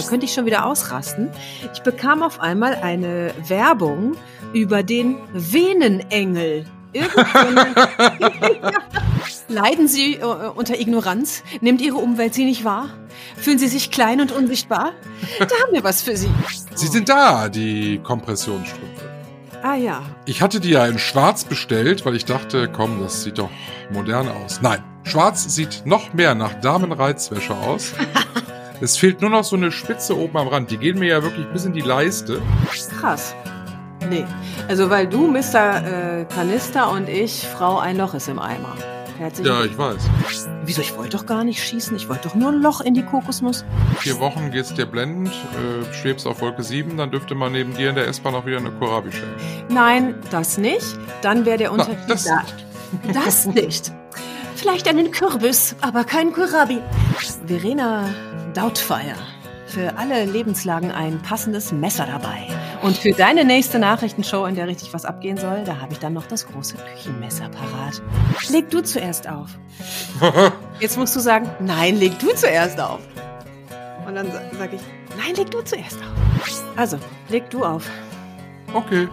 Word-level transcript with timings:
da 0.00 0.08
könnte 0.08 0.26
ich 0.26 0.32
schon 0.32 0.46
wieder 0.46 0.66
ausrasten. 0.66 1.28
Ich 1.72 1.82
bekam 1.82 2.22
auf 2.22 2.40
einmal 2.40 2.74
eine 2.76 3.34
Werbung 3.46 4.16
über 4.52 4.82
den 4.82 5.16
Venenengel. 5.32 6.66
Leiden 9.48 9.86
Sie 9.86 10.14
äh, 10.14 10.24
unter 10.24 10.80
Ignoranz? 10.80 11.44
Nimmt 11.60 11.80
Ihre 11.80 11.98
Umwelt 11.98 12.34
Sie 12.34 12.44
nicht 12.44 12.64
wahr? 12.64 12.88
Fühlen 13.36 13.58
Sie 13.58 13.68
sich 13.68 13.92
klein 13.92 14.20
und 14.20 14.32
unsichtbar? 14.32 14.92
Da 15.38 15.44
haben 15.44 15.72
wir 15.72 15.84
was 15.84 16.02
für 16.02 16.16
Sie. 16.16 16.30
Sie 16.74 16.88
sind 16.88 17.08
da, 17.08 17.48
die 17.48 18.00
Kompressionsstrümpfe. 18.02 19.08
Ah 19.62 19.76
ja. 19.76 20.02
Ich 20.24 20.42
hatte 20.42 20.58
die 20.58 20.70
ja 20.70 20.84
in 20.86 20.98
schwarz 20.98 21.44
bestellt, 21.44 22.04
weil 22.06 22.16
ich 22.16 22.24
dachte, 22.24 22.68
komm, 22.68 23.00
das 23.00 23.22
sieht 23.22 23.38
doch 23.38 23.50
modern 23.92 24.28
aus. 24.28 24.60
Nein, 24.62 24.82
schwarz 25.04 25.54
sieht 25.54 25.82
noch 25.84 26.12
mehr 26.12 26.34
nach 26.34 26.54
Damenreizwäsche 26.54 27.54
aus. 27.54 27.92
es 28.80 28.96
fehlt 28.96 29.20
nur 29.20 29.30
noch 29.30 29.44
so 29.44 29.56
eine 29.56 29.70
Spitze 29.70 30.16
oben 30.16 30.36
am 30.36 30.48
Rand. 30.48 30.70
Die 30.70 30.78
gehen 30.78 30.98
mir 30.98 31.08
ja 31.08 31.22
wirklich 31.22 31.46
bis 31.48 31.64
in 31.64 31.72
die 31.72 31.80
Leiste. 31.80 32.40
Krass. 33.00 33.34
Nee, 34.08 34.24
also 34.68 34.88
weil 34.88 35.06
du 35.06 35.26
Mr. 35.26 36.20
Äh, 36.20 36.24
Kanister 36.24 36.90
und 36.90 37.08
ich 37.08 37.46
Frau 37.46 37.78
ein 37.78 37.96
Loch 37.98 38.14
ist 38.14 38.28
im 38.28 38.38
Eimer. 38.38 38.74
Herzlichen 39.18 39.52
Ja, 39.52 39.64
ich 39.64 39.76
weiß. 39.76 40.08
Wieso, 40.64 40.80
ich 40.80 40.96
wollte 40.96 41.18
doch 41.18 41.26
gar 41.26 41.44
nicht 41.44 41.62
schießen. 41.62 41.94
Ich 41.94 42.08
wollte 42.08 42.28
doch 42.28 42.34
nur 42.34 42.48
ein 42.48 42.62
Loch 42.62 42.80
in 42.80 42.94
die 42.94 43.02
Kokosnuss. 43.02 43.66
Vier 43.98 44.18
Wochen 44.18 44.50
geht's 44.50 44.72
dir 44.72 44.86
blendend, 44.86 45.28
äh, 45.28 45.94
schwebst 45.94 46.26
auf 46.26 46.40
Wolke 46.40 46.62
7, 46.62 46.96
dann 46.96 47.10
dürfte 47.10 47.34
man 47.34 47.52
neben 47.52 47.74
dir 47.76 47.90
in 47.90 47.96
der 47.96 48.08
S-Bahn 48.08 48.34
auch 48.34 48.46
wieder 48.46 48.56
eine 48.56 48.70
Kohlrabi 48.70 49.12
stellen. 49.12 49.34
Nein, 49.68 50.14
das 50.30 50.56
nicht. 50.56 50.98
Dann 51.20 51.44
wäre 51.44 51.58
der 51.58 51.72
Unterschied 51.72 51.98
das 52.08 52.24
da. 52.24 52.42
Das 53.12 53.44
nicht. 53.54 53.92
Vielleicht 54.60 54.86
einen 54.88 55.10
Kürbis, 55.10 55.74
aber 55.80 56.04
kein 56.04 56.34
Kohlrabi. 56.34 56.80
Verena 57.46 58.04
Doubtfire. 58.52 59.14
Für 59.66 59.96
alle 59.96 60.26
Lebenslagen 60.26 60.90
ein 60.90 61.22
passendes 61.22 61.72
Messer 61.72 62.04
dabei. 62.04 62.46
Und 62.82 62.94
für 62.98 63.12
deine 63.12 63.44
nächste 63.46 63.78
Nachrichtenshow, 63.78 64.44
in 64.44 64.56
der 64.56 64.66
richtig 64.66 64.92
was 64.92 65.06
abgehen 65.06 65.38
soll, 65.38 65.64
da 65.64 65.78
habe 65.80 65.92
ich 65.94 65.98
dann 65.98 66.12
noch 66.12 66.26
das 66.26 66.46
große 66.46 66.76
Küchenmesser 66.76 67.48
parat. 67.48 68.02
Leg 68.50 68.68
du 68.68 68.82
zuerst 68.82 69.28
auf. 69.28 69.48
Jetzt 70.80 70.98
musst 70.98 71.16
du 71.16 71.20
sagen, 71.20 71.48
nein, 71.60 71.96
leg 71.98 72.18
du 72.18 72.34
zuerst 72.34 72.78
auf. 72.80 73.00
Und 74.06 74.14
dann 74.14 74.30
sa- 74.30 74.42
sag 74.58 74.74
ich, 74.74 74.80
nein, 75.16 75.36
leg 75.36 75.50
du 75.50 75.62
zuerst 75.62 75.96
auf. 75.96 76.62
Also, 76.76 76.98
leg 77.30 77.48
du 77.48 77.64
auf. 77.64 77.88
Okay. 78.74 79.08